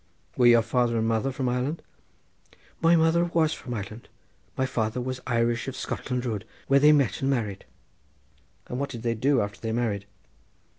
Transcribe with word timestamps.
"Were 0.35 0.47
your 0.47 0.63
father 0.63 0.97
and 0.97 1.07
mother 1.07 1.31
from 1.31 1.47
Ireland?" 1.47 1.83
"My 2.81 2.95
mother 2.95 3.23
was 3.23 3.53
from 3.53 3.75
Ireland; 3.75 4.09
my 4.57 4.65
father 4.65 4.99
was 4.99 5.19
Irish 5.27 5.67
of 5.67 5.75
Scotland 5.75 6.25
Road, 6.25 6.43
where 6.65 6.79
they 6.79 6.91
met 6.91 7.21
and 7.21 7.29
married." 7.29 7.65
"And 8.65 8.79
what 8.79 8.89
did 8.89 9.03
they 9.03 9.13
do 9.13 9.41
after 9.41 9.61
they 9.61 9.71
married?" 9.71 10.07